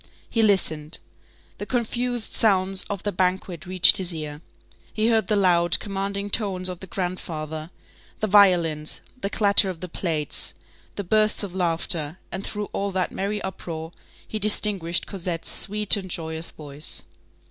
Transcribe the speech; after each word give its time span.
He 0.27 0.41
listened. 0.41 0.97
The 1.59 1.67
confused 1.67 2.33
sounds 2.33 2.85
of 2.89 3.03
the 3.03 3.11
banquet 3.11 3.67
reached 3.67 3.97
his 3.97 4.11
ear. 4.15 4.41
He 4.91 5.09
heard 5.09 5.27
the 5.27 5.35
loud, 5.35 5.77
commanding 5.77 6.31
tones 6.31 6.69
of 6.69 6.79
the 6.79 6.87
grandfather, 6.87 7.69
the 8.19 8.25
violins, 8.25 9.01
the 9.21 9.29
clatter 9.29 9.69
of 9.69 9.79
the 9.79 9.87
plates, 9.87 10.55
the 10.95 11.03
bursts 11.03 11.43
of 11.43 11.53
laughter, 11.53 12.17
and 12.31 12.43
through 12.43 12.71
all 12.73 12.89
that 12.89 13.11
merry 13.11 13.43
uproar, 13.43 13.91
he 14.27 14.39
distinguished 14.39 15.05
Cosette's 15.05 15.51
sweet 15.51 15.95
and 15.95 16.09
joyous 16.09 16.49
voice. 16.49 17.03